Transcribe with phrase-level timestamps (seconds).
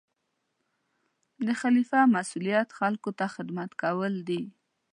[1.45, 4.41] د خلیفه مسؤلیت خلکو ته خدمت کول دي.